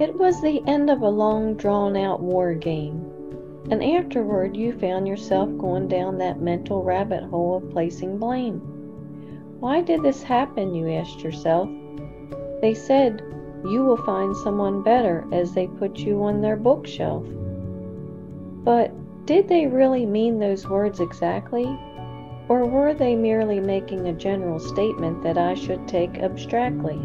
It 0.00 0.18
was 0.18 0.40
the 0.40 0.62
end 0.66 0.88
of 0.88 1.02
a 1.02 1.10
long 1.10 1.56
drawn 1.56 1.94
out 1.94 2.22
war 2.22 2.54
game, 2.54 3.04
and 3.70 3.84
afterward 3.84 4.56
you 4.56 4.72
found 4.72 5.06
yourself 5.06 5.50
going 5.58 5.88
down 5.88 6.16
that 6.16 6.40
mental 6.40 6.82
rabbit 6.82 7.24
hole 7.24 7.58
of 7.58 7.68
placing 7.68 8.16
blame. 8.16 8.60
Why 9.60 9.82
did 9.82 10.02
this 10.02 10.22
happen, 10.22 10.74
you 10.74 10.88
asked 10.88 11.22
yourself? 11.22 11.68
They 12.62 12.72
said, 12.72 13.20
You 13.66 13.84
will 13.84 13.98
find 13.98 14.34
someone 14.34 14.82
better 14.82 15.26
as 15.32 15.52
they 15.52 15.66
put 15.66 15.98
you 15.98 16.22
on 16.22 16.40
their 16.40 16.56
bookshelf. 16.56 17.26
But 18.64 18.92
did 19.26 19.48
they 19.48 19.66
really 19.66 20.06
mean 20.06 20.38
those 20.38 20.66
words 20.66 21.00
exactly? 21.00 21.66
Or 22.48 22.64
were 22.64 22.94
they 22.94 23.16
merely 23.16 23.60
making 23.60 24.08
a 24.08 24.14
general 24.14 24.60
statement 24.60 25.22
that 25.24 25.36
I 25.36 25.52
should 25.52 25.86
take 25.86 26.16
abstractly? 26.20 26.98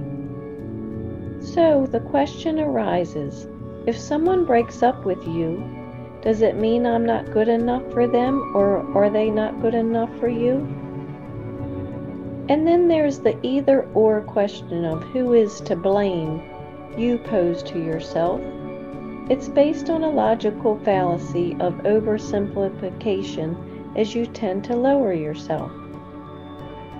So 1.53 1.85
the 1.85 1.99
question 1.99 2.59
arises 2.59 3.47
if 3.85 3.97
someone 3.97 4.45
breaks 4.45 4.81
up 4.81 5.05
with 5.05 5.27
you, 5.27 5.63
does 6.23 6.41
it 6.41 6.55
mean 6.55 6.87
I'm 6.87 7.05
not 7.05 7.31
good 7.31 7.47
enough 7.47 7.83
for 7.93 8.07
them 8.07 8.55
or 8.55 8.79
are 8.97 9.11
they 9.11 9.29
not 9.29 9.61
good 9.61 9.75
enough 9.75 10.09
for 10.19 10.27
you? 10.27 10.55
And 12.49 12.67
then 12.67 12.87
there's 12.87 13.19
the 13.19 13.37
either 13.45 13.87
or 13.93 14.21
question 14.21 14.85
of 14.85 15.03
who 15.03 15.33
is 15.33 15.61
to 15.61 15.75
blame 15.75 16.41
you 16.97 17.19
pose 17.19 17.61
to 17.63 17.79
yourself. 17.79 18.41
It's 19.29 19.47
based 19.47 19.91
on 19.91 20.03
a 20.03 20.09
logical 20.09 20.79
fallacy 20.79 21.55
of 21.59 21.75
oversimplification 21.83 23.95
as 23.95 24.15
you 24.15 24.25
tend 24.25 24.63
to 24.63 24.75
lower 24.75 25.13
yourself. 25.13 25.71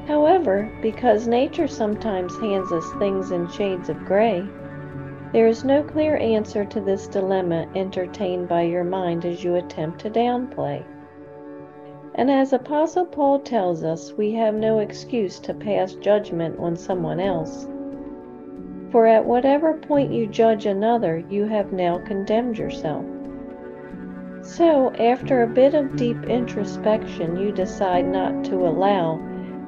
However, 0.08 0.70
because 0.82 1.27
nature 1.27 1.68
sometimes 1.68 2.38
hands 2.40 2.72
us 2.72 2.91
things 3.00 3.32
in 3.32 3.48
shades 3.48 3.90
of 3.90 4.05
gray, 4.05 4.48
there 5.34 5.48
is 5.48 5.66
no 5.66 5.81
clear 5.81 6.16
answer 6.18 6.64
to 6.64 6.80
this 6.80 7.08
dilemma 7.08 7.68
entertained 7.76 8.47
by 8.47 8.62
your 8.62 8.84
mind 8.84 9.25
as 9.25 9.44
you 9.44 9.56
attempt 9.56 10.00
to 10.02 10.09
downplay. 10.09 10.84
And 12.14 12.30
as 12.30 12.53
Apostle 12.53 13.06
Paul 13.06 13.39
tells 13.39 13.84
us, 13.84 14.14
we 14.14 14.31
have 14.34 14.53
no 14.53 14.80
excuse 14.80 15.39
to 15.39 15.53
pass 15.53 15.95
judgment 15.95 16.59
on 16.59 16.78
someone 16.78 17.19
else. 17.19 17.67
For 18.92 19.08
at 19.08 19.25
whatever 19.25 19.73
point 19.73 20.14
you 20.14 20.28
judge 20.28 20.66
another, 20.66 21.22
you 21.30 21.45
have 21.45 21.73
now 21.73 21.97
condemned 21.97 22.58
yourself. 22.58 23.03
So, 24.42 24.94
after 25.00 25.42
a 25.42 25.47
bit 25.47 25.73
of 25.73 25.95
deep 25.95 26.23
introspection, 26.25 27.36
you 27.36 27.52
decide 27.52 28.08
not 28.08 28.45
to 28.45 28.67
allow 28.67 29.19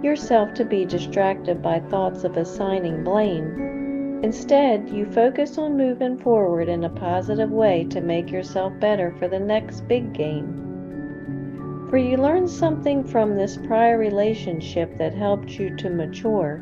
yourself 0.04 0.54
to 0.54 0.66
be 0.66 0.86
distracted 0.86 1.62
by 1.62 1.80
thoughts 1.80 2.24
of 2.24 2.38
assigning 2.38 3.04
blame. 3.04 4.22
Instead, 4.24 4.90
you 4.90 5.06
focus 5.06 5.58
on 5.58 5.78
moving 5.78 6.18
forward 6.18 6.70
in 6.70 6.84
a 6.84 6.90
positive 6.90 7.52
way 7.52 7.86
to 7.86 8.02
make 8.02 8.32
yourself 8.32 8.74
better 8.80 9.14
for 9.20 9.28
the 9.28 9.40
next 9.40 9.88
big 9.88 10.14
game. 10.14 11.88
For 11.90 11.98
you 11.98 12.18
learned 12.18 12.50
something 12.50 13.04
from 13.04 13.36
this 13.36 13.58
prior 13.58 13.98
relationship 13.98 14.98
that 14.98 15.14
helped 15.14 15.52
you 15.60 15.76
to 15.78 15.90
mature, 15.90 16.58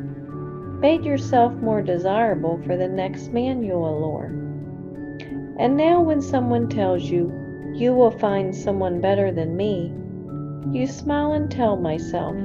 made 0.80 1.04
yourself 1.04 1.54
more 1.54 1.82
desirable 1.82 2.62
for 2.66 2.78
the 2.78 2.88
next 2.88 3.30
man 3.30 3.64
you 3.64 3.76
allure. 3.76 4.26
And 5.58 5.78
now, 5.78 6.02
when 6.02 6.22
someone 6.22 6.70
tells 6.70 7.04
you, 7.04 7.32
you 7.74 7.94
will 7.94 8.12
find 8.12 8.54
someone 8.54 9.02
better 9.02 9.32
than 9.32 9.56
me. 9.56 9.94
You 10.72 10.86
smile 10.86 11.32
and 11.32 11.50
tell 11.50 11.78
myself, 11.78 12.36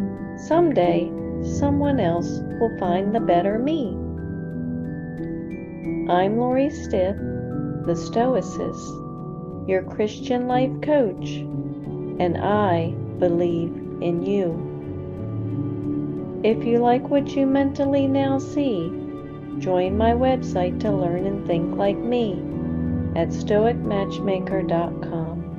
someday 0.46 1.10
someone 1.58 2.00
else 2.00 2.41
will 2.58 2.74
find 2.78 3.14
the 3.14 3.20
better 3.20 3.58
me. 3.58 3.91
I'm 6.10 6.38
Lori 6.38 6.70
Stiff, 6.70 7.16
the 7.86 7.94
Stoicess, 7.94 8.78
your 9.69 9.82
Christian 9.82 10.48
life 10.48 10.72
coach, 10.82 11.28
and 12.19 12.38
I 12.38 12.94
believe 13.19 13.70
in 14.00 14.22
you. 14.22 14.66
If 16.42 16.65
you 16.65 16.78
like 16.78 17.06
what 17.09 17.36
you 17.36 17.44
mentally 17.47 18.09
now 18.09 18.38
see, 18.38 18.91
join 19.59 19.98
my 19.98 20.12
website 20.12 20.81
to 20.81 20.91
learn 20.91 21.26
and 21.26 21.47
think 21.47 21.76
like 21.76 21.98
me 21.98 22.32
at 23.15 23.28
stoicmatchmaker.com. 23.28 25.50